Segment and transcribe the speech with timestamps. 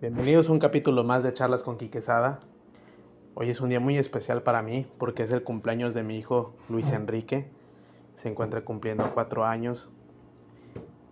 [0.00, 2.40] Bienvenidos a un capítulo más de Charlas con Quiquesada.
[3.34, 6.54] Hoy es un día muy especial para mí porque es el cumpleaños de mi hijo
[6.70, 7.50] Luis Enrique.
[8.16, 9.90] Se encuentra cumpliendo cuatro años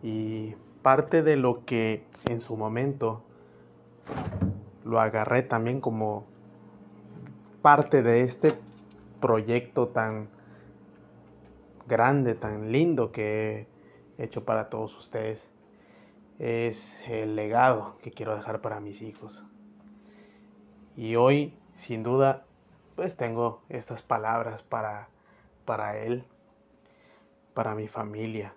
[0.03, 3.23] y parte de lo que en su momento
[4.87, 6.25] lo agarré también como
[7.61, 8.55] parte de este
[9.21, 10.31] proyecto tan
[11.87, 13.67] grande, tan lindo que
[14.17, 15.47] he hecho para todos ustedes
[16.39, 19.43] es el legado que quiero dejar para mis hijos.
[20.97, 22.43] Y hoy, sin duda,
[22.97, 25.09] pues tengo estas palabras para,
[25.65, 26.25] para él,
[27.55, 28.53] para mi familia,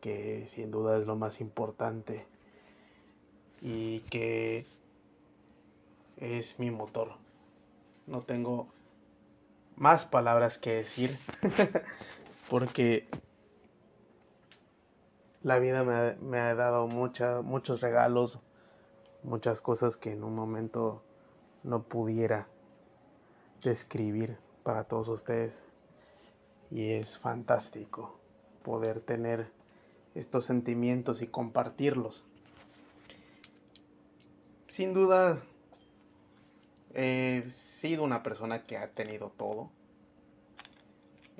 [0.00, 2.24] que sin duda es lo más importante
[3.60, 4.66] y que
[6.18, 7.08] es mi motor.
[8.06, 8.68] No tengo
[9.76, 11.18] más palabras que decir
[12.50, 13.04] porque
[15.46, 18.40] la vida me ha, dado muchos regalos,
[19.22, 21.00] muchas cosas que en un momento
[21.62, 22.48] no pudiera
[23.62, 25.62] describir para todos ustedes.
[26.72, 28.18] Y es fantástico
[28.64, 29.46] poder tener
[30.16, 32.24] estos sentimientos y compartirlos.
[34.72, 35.38] Sin duda,
[36.94, 39.68] he sido una persona que ha tenido todo.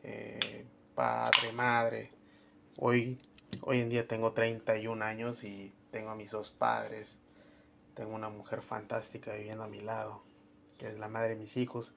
[0.04, 0.64] Eh,
[0.94, 2.08] padre, madre.
[2.76, 3.18] Hoy
[3.62, 7.16] Hoy en día tengo 31 años y tengo a mis dos padres.
[7.94, 10.20] Tengo una mujer fantástica viviendo a mi lado,
[10.78, 11.92] que es la madre de mis hijos.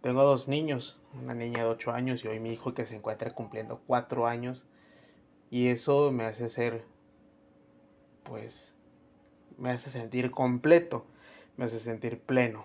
[0.00, 3.34] Tengo dos niños, una niña de 8 años y hoy mi hijo que se encuentra
[3.34, 4.62] cumpliendo 4 años.
[5.50, 6.82] Y eso me hace ser,
[8.24, 8.72] pues,
[9.58, 11.04] me hace sentir completo,
[11.56, 12.64] me hace sentir pleno.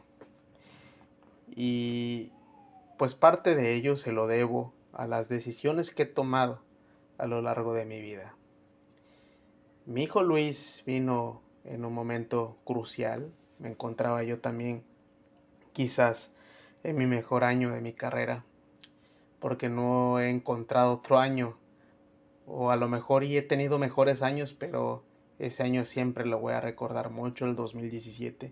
[1.55, 2.31] Y
[2.97, 6.64] pues parte de ello se lo debo a las decisiones que he tomado
[7.17, 8.33] a lo largo de mi vida.
[9.85, 13.31] Mi hijo Luis vino en un momento crucial.
[13.59, 14.83] Me encontraba yo también
[15.73, 16.31] quizás
[16.83, 18.43] en mi mejor año de mi carrera,
[19.39, 21.55] porque no he encontrado otro año,
[22.47, 25.01] o a lo mejor y he tenido mejores años, pero
[25.39, 28.51] ese año siempre lo voy a recordar mucho, el 2017,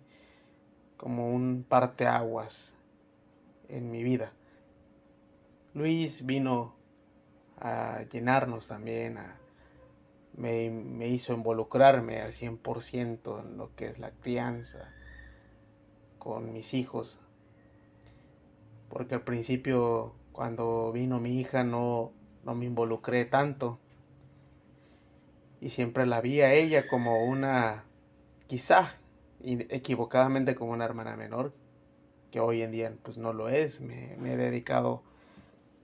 [0.98, 2.74] como un parteaguas
[3.70, 4.32] en mi vida.
[5.74, 6.74] Luis vino
[7.64, 9.18] a llenarnos también,
[10.38, 14.90] me, me, hizo involucrarme al 100% en lo que es la crianza
[16.20, 17.18] con mis hijos.
[18.90, 22.12] Porque al principio, cuando vino mi hija, no,
[22.44, 23.80] no me involucré tanto.
[25.62, 27.86] Y siempre la vi a ella como una,
[28.48, 28.94] quizá
[29.46, 31.54] equivocadamente como una hermana menor,
[32.30, 33.80] que hoy en día pues no lo es.
[33.80, 35.02] Me he dedicado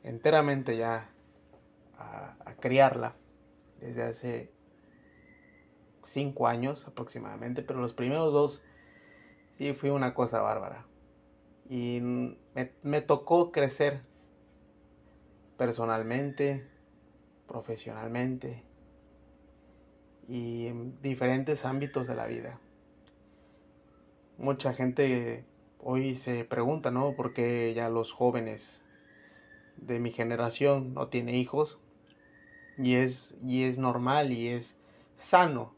[0.03, 1.09] enteramente ya
[1.99, 3.15] a, criarla
[3.79, 4.51] desde hace
[6.05, 8.63] cinco años aproximadamente, pero los primeros dos
[9.57, 10.85] sí fue una cosa bárbara.
[11.69, 14.01] Y me, me, tocó crecer
[15.57, 16.67] personalmente,
[17.47, 18.63] profesionalmente
[20.27, 22.59] y en diferentes ámbitos de la vida.
[24.37, 25.43] Mucha gente
[25.81, 27.13] hoy se pregunta, ¿no?
[27.13, 28.81] ¿Por qué ya los jóvenes
[29.77, 31.77] de mi generación no tienen hijos?
[32.81, 34.75] Y es, y es normal y es
[35.17, 35.73] sano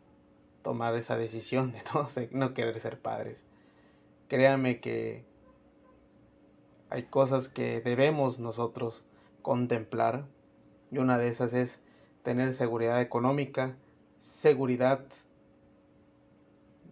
[0.62, 3.41] tomar esa decisión de no, no querer ser padres.
[4.28, 5.23] Créanme que
[6.90, 9.03] hay cosas que debemos nosotros
[9.41, 10.23] contemplar
[10.91, 11.79] y una de esas es
[12.23, 13.73] tener seguridad económica,
[14.22, 15.01] seguridad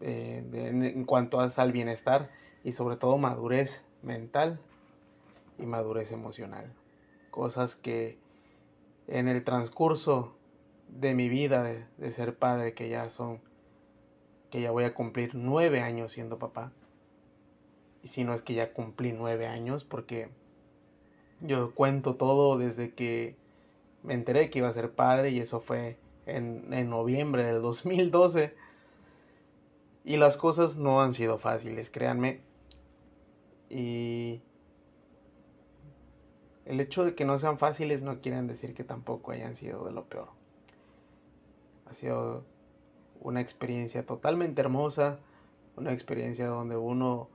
[0.01, 2.29] eh, en cuanto al bienestar
[2.63, 4.59] y sobre todo madurez mental
[5.57, 6.65] y madurez emocional.
[7.29, 8.17] Cosas que
[9.09, 10.35] en el transcurso
[10.87, 13.39] de mi vida de, ser padre, que ya son,
[14.51, 16.71] que ya voy a cumplir nueve años siendo papá.
[18.03, 20.29] Y si no es que ya cumplí nueve años, porque
[21.41, 23.35] yo cuento todo desde que
[24.03, 28.53] me enteré que iba a ser padre y eso fue en, en noviembre del 2012.
[30.05, 32.39] Y las cosas no han sido fáciles, créanme.
[33.69, 34.18] Y
[36.69, 39.91] el hecho de que no sean fáciles no quieren decir que tampoco hayan sido de
[39.91, 40.29] lo peor.
[41.87, 42.43] Ha sido
[43.21, 45.17] una experiencia totalmente hermosa,
[45.77, 47.27] una experiencia donde uno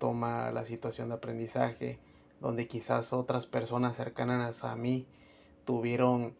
[0.00, 2.00] toma la situación de aprendizaje,
[2.40, 5.06] donde quizás otras personas cercanas a mí
[5.64, 6.34] tuvieron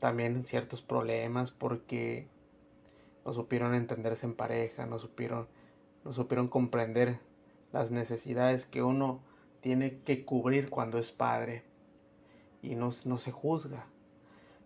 [0.00, 2.26] también ciertos problemas porque
[3.24, 5.46] no supieron entenderse en pareja, no supieron,
[6.04, 7.20] no supieron comprender
[7.72, 9.20] las necesidades que uno
[9.60, 11.62] tiene que cubrir cuando es padre
[12.64, 13.84] y no, se juzga.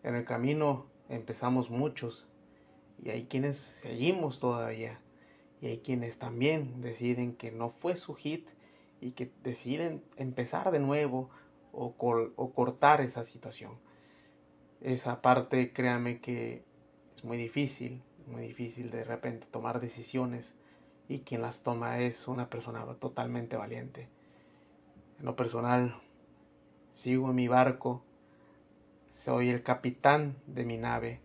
[0.05, 2.29] En el camino empezamos muchos
[3.03, 4.99] y hay quienes seguimos todavía
[5.61, 8.47] Y hay quienes también deciden que no fue su hit
[9.01, 11.29] y que deciden empezar de nuevo
[11.73, 11.95] o,
[12.37, 13.73] o cortar esa situación.
[14.81, 16.63] Esa parte, créame que
[17.17, 20.53] es muy difícil, muy difícil de repente tomar decisiones
[21.09, 24.07] y quien las toma es una persona totalmente valiente.
[25.19, 25.95] En lo personal,
[26.99, 28.03] sigo en mi barco,
[29.15, 31.21] soy el capitán de mi nave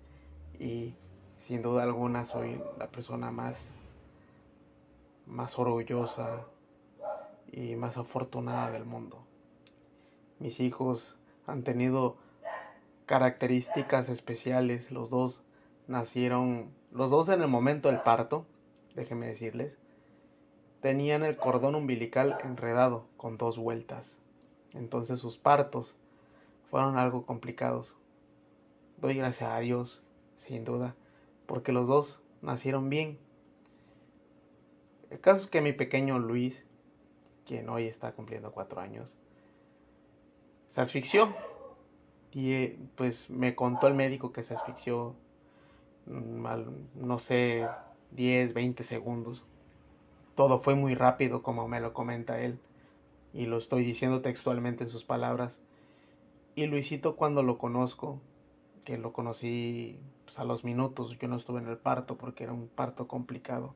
[0.59, 0.93] y
[1.41, 3.71] sin duda alguna soy la persona más
[5.25, 6.45] más orgullosa
[7.51, 9.17] y más afortunada del mundo.
[10.39, 11.15] Mis hijos
[11.47, 12.17] han tenido
[13.07, 15.41] características especiales, los dos
[15.87, 18.45] nacieron, los dos en el momento del parto,
[18.93, 19.79] déjenme decirles,
[20.83, 24.22] tenían el cordón umbilical enredado con dos vueltas.
[24.73, 25.95] Entonces sus partos
[26.69, 27.95] fueron algo complicados.
[28.97, 30.01] Doy gracias a Dios,
[30.37, 30.95] sin duda,
[31.47, 33.17] porque los dos nacieron bien.
[35.11, 36.63] El caso es que mi pequeño Luis,
[37.45, 39.15] quien hoy está cumpliendo cuatro años,
[40.69, 41.31] se asfixió.
[42.31, 45.13] Y eh, pues me contó el médico que se asfixió,
[46.07, 46.47] mm,
[46.95, 47.67] no sé,
[48.11, 49.43] 10, 20 segundos.
[50.35, 52.59] Todo fue muy rápido, como me lo comenta él,
[53.33, 55.59] y lo estoy diciendo textualmente en sus palabras.
[56.55, 58.19] Y Luisito cuando lo conozco,
[58.85, 62.53] que lo conocí pues, a los minutos, yo no estuve en el parto porque era
[62.53, 63.73] un parto complicado.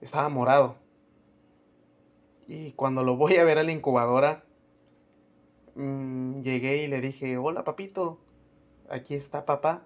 [0.00, 0.74] Estaba morado.
[2.48, 4.42] Y cuando lo voy a ver a la incubadora,
[5.74, 8.18] mmm, llegué y le dije, hola papito,
[8.88, 9.82] aquí está papá.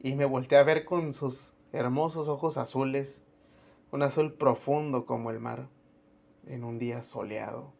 [0.00, 3.24] Y me volteé a ver con sus hermosos ojos azules
[3.90, 5.64] un azul profundo como el mar
[6.48, 7.72] en un día soleado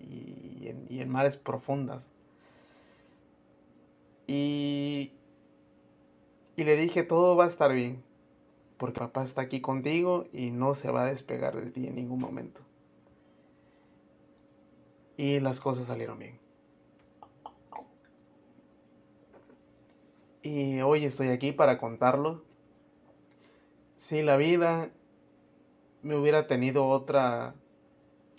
[0.00, 2.04] y en, mares profundas.
[4.26, 5.10] Y,
[6.56, 8.02] y le dije, todo va a estar bien,
[8.78, 12.20] porque papá está aquí contigo y no se va a despegar de ti en ningún
[12.20, 12.60] momento.
[15.16, 16.36] Y las cosas salieron bien.
[20.42, 22.40] Y hoy estoy aquí para contarlo
[23.96, 24.90] si la vida
[26.04, 27.54] me hubiera tenido otra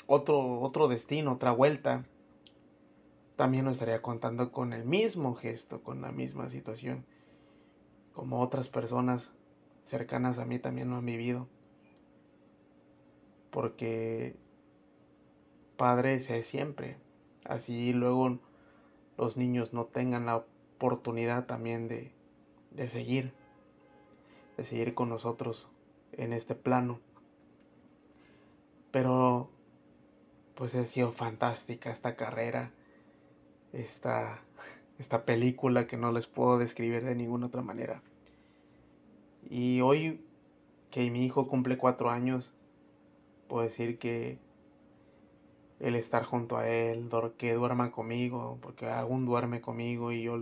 [0.07, 2.05] otro otro destino, otra vuelta,
[3.35, 7.03] también lo estaría contando con el mismo gesto, con la misma situación,
[8.13, 9.31] como otras personas
[9.83, 11.47] cercanas a mí también lo han vivido.
[13.51, 14.35] Porque
[15.77, 16.95] padre es siempre,
[17.45, 18.37] así luego
[19.17, 22.11] los niños no tengan la oportunidad también de,
[22.71, 23.31] de seguir
[24.57, 25.67] de seguir con nosotros
[26.13, 26.99] en este plano.
[28.95, 29.49] Pero
[30.55, 32.71] pues ha sido fantástica esta carrera,
[33.73, 34.39] esta,
[34.99, 38.01] esta película que no les puedo describir de ninguna otra manera.
[39.49, 40.23] Y hoy
[40.91, 42.51] que mi hijo cumple cuatro años,
[43.49, 44.37] puedo decir que
[45.81, 50.39] el estar junto a él, que duerma conmigo, porque aún duerme conmigo y yo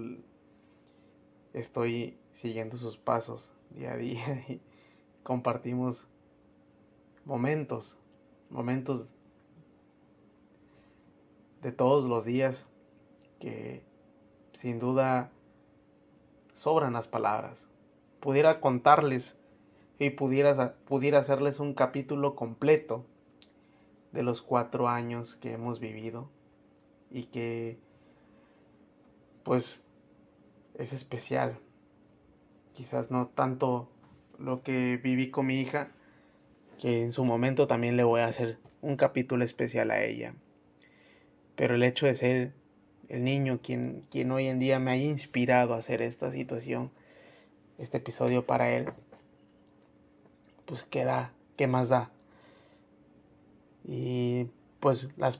[1.56, 4.62] estoy siguiendo sus pasos día a día y
[5.24, 6.04] compartimos
[7.26, 7.98] momentos,
[8.54, 9.08] momentos
[11.62, 12.66] de todos los días
[13.40, 13.82] que
[14.54, 15.30] sin duda
[16.56, 17.68] sobran las palabras.
[18.22, 19.36] Pudiera contarles
[20.00, 23.04] y pudiera, pudiera hacerles un capítulo completo
[24.12, 26.30] de los cuatro años que hemos vivido
[27.10, 27.78] y que
[29.44, 29.76] pues
[30.76, 31.58] es especial.
[32.76, 33.88] Quizás no tanto
[34.40, 35.92] lo que viví con mi hija,
[36.80, 40.34] que en su momento también le voy a hacer un capítulo especial a ella.
[41.56, 42.52] Pero el hecho de ser
[43.10, 46.90] el niño quien, quien hoy en día me ha inspirado a hacer esta situación,
[47.78, 48.88] este episodio para él,
[50.66, 52.10] pues qué da, qué más da.
[53.86, 54.48] Y
[54.80, 55.40] pues las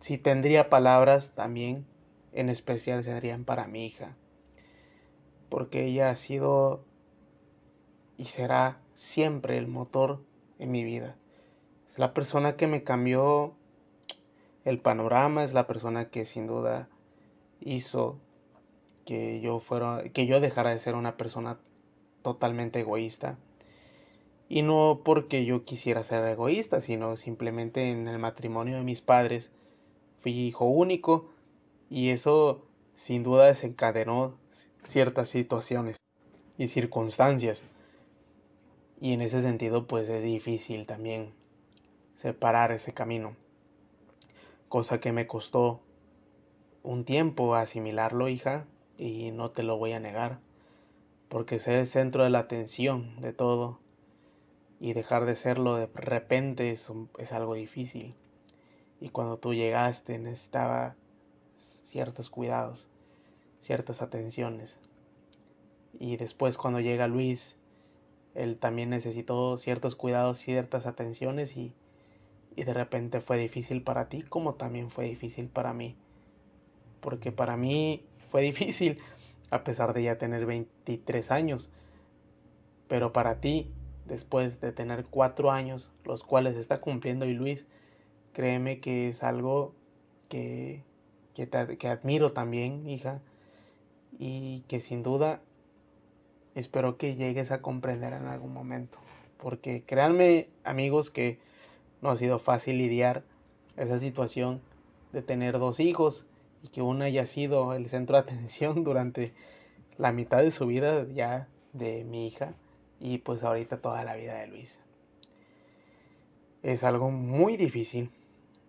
[0.00, 1.84] si tendría palabras también
[2.32, 4.10] en especial serían para mi hija
[5.48, 6.82] porque ella ha sido
[8.16, 10.20] y será siempre el motor
[10.58, 11.16] en mi vida.
[11.92, 13.52] Es la persona que me cambió
[14.64, 16.88] el panorama, es la persona que sin duda
[17.60, 18.18] hizo
[19.06, 21.56] que yo fuera que yo dejara de ser una persona
[22.22, 23.36] totalmente egoísta.
[24.50, 29.50] Y no porque yo quisiera ser egoísta, sino simplemente en el matrimonio de mis padres
[30.22, 31.24] fui hijo único
[31.90, 32.60] y eso
[32.96, 34.34] sin duda desencadenó
[34.84, 35.96] ciertas situaciones
[36.56, 37.62] y circunstancias.
[39.00, 41.32] Y en ese sentido pues es difícil también
[42.20, 43.34] separar ese camino.
[44.68, 45.80] Cosa que me costó
[46.82, 48.66] un tiempo asimilarlo, hija,
[48.98, 50.38] y no te lo voy a negar.
[51.28, 53.78] porque ser el centro de la atención de todo
[54.80, 56.88] y dejar de serlo de repente es,
[57.18, 58.14] es algo difícil.
[59.00, 60.94] Y cuando tú llegaste necesitaba
[61.86, 62.86] ciertos cuidados,
[63.60, 64.74] ciertas atenciones.
[66.00, 67.57] Y después cuando llega Luis,
[68.34, 71.72] él también necesitó ciertos cuidados, ciertas atenciones y,
[72.56, 75.96] y de repente fue difícil para ti como también fue difícil para mí.
[77.00, 78.98] Porque para mí fue difícil
[79.50, 81.68] a pesar de ya tener 23 años.
[82.88, 83.70] Pero para ti,
[84.06, 87.66] después de tener 4 años, los cuales está cumpliendo y Luis,
[88.32, 89.72] créeme que es algo
[90.28, 90.82] que,
[91.34, 93.20] que, que admiro también, hija,
[94.18, 95.40] y que sin duda
[96.58, 98.98] espero que llegues a comprender en algún momento.
[99.40, 101.38] Porque créanme, amigos, que
[102.02, 103.22] no ha sido fácil lidiar
[103.76, 104.60] esa situación
[105.12, 106.24] de tener dos hijos
[106.62, 109.32] y que uno haya sido el centro de atención durante
[109.98, 112.52] la mitad de su vida ya de mi hija
[113.00, 114.78] y pues ahorita toda la vida de Luis.
[116.64, 118.10] Es algo muy difícil,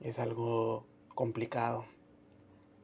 [0.01, 1.85] es algo complicado,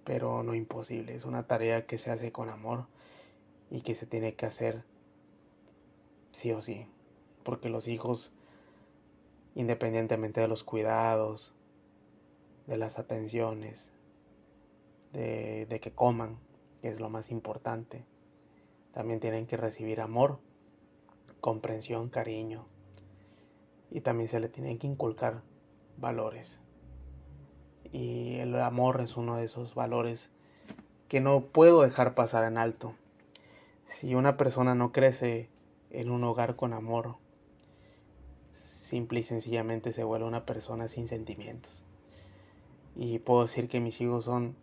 [0.04, 1.14] pero no imposible.
[1.14, 2.86] Es una tarea que se hace con amor
[3.70, 4.82] y que se tiene que hacer
[6.36, 6.86] sí o sí,
[7.44, 8.32] porque los hijos,
[9.56, 11.52] independientemente de los cuidados,
[12.68, 13.78] de las atenciones,
[15.14, 16.36] de, que coman,
[16.82, 18.04] que es lo más importante.
[18.94, 20.38] También tienen que recibir amor,
[21.40, 22.66] comprensión, cariño.
[23.92, 25.42] Y también se le tienen que inculcar
[25.98, 26.60] valores.
[27.92, 30.30] Y el amor es uno de esos valores
[31.08, 32.94] que no puedo dejar pasar en alto.
[33.88, 35.48] Si una persona no crece
[36.00, 37.16] en un hogar con amor,
[38.56, 41.72] simple y sencillamente se vuelve una persona sin sentimientos.
[42.96, 44.56] Y puedo decir que mis hijos son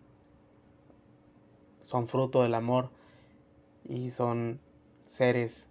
[1.93, 2.89] son fruto del amor
[3.87, 4.59] y son
[5.05, 5.67] seres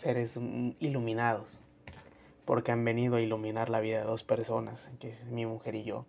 [0.00, 0.36] seres
[0.78, 1.58] iluminados
[2.44, 5.82] porque han venido a iluminar la vida de dos personas que es mi mujer y
[5.82, 6.04] yo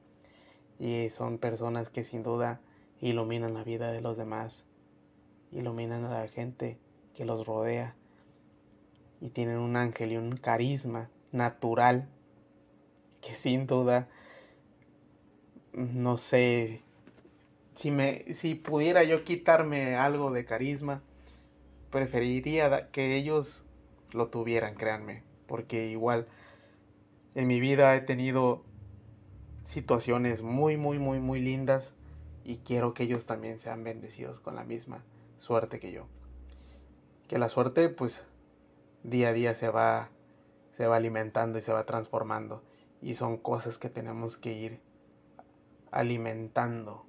[0.80, 2.60] y son personas que sin duda
[3.02, 4.62] iluminan la vida de los demás
[5.52, 6.78] iluminan a la gente
[7.16, 7.94] que los rodea
[9.22, 12.08] y tienen un ángel y un carisma natural
[13.22, 14.08] que sin duda
[15.74, 16.82] no sé
[17.76, 21.02] si, me, si pudiera yo quitarme algo de carisma,
[21.92, 23.64] preferiría que ellos
[24.12, 26.28] lo tuvieran, créanme, porque igual
[27.36, 28.62] en mi vida he tenido
[29.68, 31.94] situaciones muy, muy, muy, muy lindas
[32.46, 35.04] y quiero que ellos también sean bendecidos con la misma
[35.40, 36.06] suerte que yo.
[37.34, 38.22] Que la suerte, pues,
[39.02, 40.08] día a día se va,
[40.70, 42.62] se va alimentando y se va transformando
[43.02, 44.80] y son cosas que tenemos que ir
[45.90, 47.04] alimentando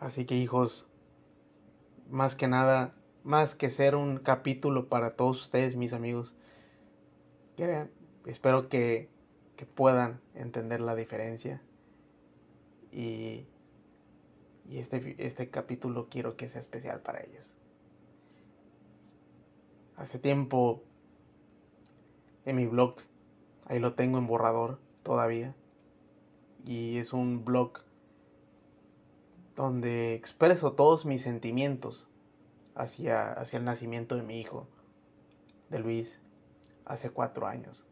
[0.00, 0.86] Así que hijos,
[2.08, 6.32] más que nada, más que ser un capítulo para todos ustedes, mis amigos,
[8.24, 9.06] espero que,
[9.74, 11.60] puedan entender la diferencia.
[12.90, 13.44] Y,
[14.64, 17.55] y este, este capítulo quiero que sea especial para ellos.
[19.96, 20.82] Hace tiempo
[22.44, 22.94] en mi blog,
[23.66, 25.54] ahí lo tengo en borrador todavía.
[26.66, 27.72] Y es un blog
[29.56, 32.06] donde expreso todos mis sentimientos
[32.74, 34.66] hacia, hacia el nacimiento de mi hijo,
[35.70, 36.18] de Luis,
[36.84, 37.82] hace cuatro años.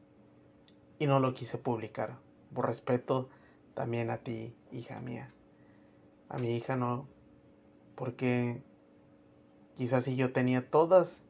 [0.98, 2.16] Y no lo quise publicar,
[2.54, 3.28] por respeto
[3.74, 5.28] también a ti, hija mía.
[6.28, 7.06] A mi hija no,
[7.96, 8.60] porque
[9.76, 11.23] quizás si yo tenía todas,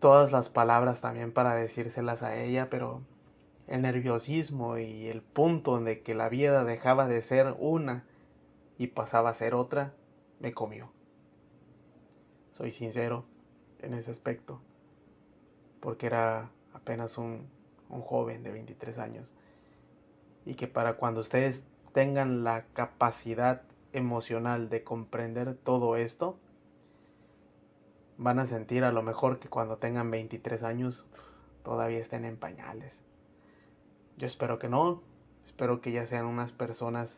[0.00, 3.02] todas las palabras también para decírselas a ella, pero
[3.66, 8.04] el nerviosismo y el punto donde que la vida dejaba de ser una
[8.78, 9.92] y pasaba a ser otra,
[10.40, 10.88] me comió.
[12.56, 13.24] Soy sincero
[13.82, 14.58] en ese aspecto,
[15.80, 17.46] porque era apenas un,
[17.90, 19.32] un joven de 23 años
[20.44, 21.60] y que para cuando ustedes
[21.92, 23.62] tengan la capacidad
[23.92, 26.36] emocional de comprender todo esto,
[28.18, 31.04] van a sentir a lo mejor que cuando tengan 23 años
[31.64, 32.92] todavía estén en pañales.
[34.16, 35.00] Yo espero que no,
[35.44, 37.16] espero que ya sean unas personas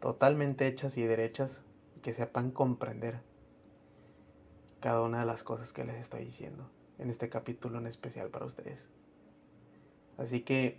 [0.00, 1.60] totalmente hechas y derechas
[1.96, 3.18] y que sepan comprender
[4.80, 6.64] cada una de las cosas que les estoy diciendo
[6.98, 8.86] en este capítulo en especial para ustedes.
[10.18, 10.76] Así que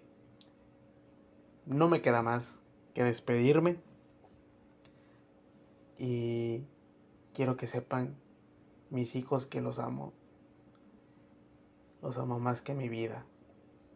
[1.65, 2.47] no me queda más
[2.93, 3.75] que despedirme
[5.97, 6.63] y
[7.33, 8.15] quiero que sepan
[8.93, 10.13] mis hijos que los amo.
[12.03, 13.25] Los amo más que mi vida.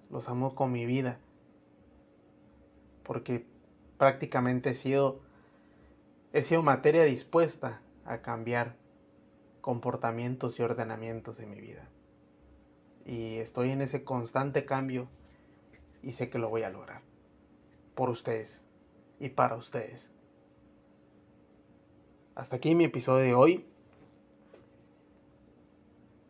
[0.10, 1.18] Los amo con mi vida.
[3.04, 3.46] Porque
[4.00, 5.20] prácticamente he sido,
[6.34, 8.74] he sido materia dispuesta a cambiar
[9.62, 11.88] comportamientos y ordenamientos en mi vida.
[13.06, 15.08] Y estoy en ese constante cambio
[16.02, 17.02] y sé que lo voy a lograr.
[17.94, 18.64] Por ustedes
[19.20, 20.10] y para ustedes.
[22.36, 23.77] Hasta aquí mi episodio de hoy.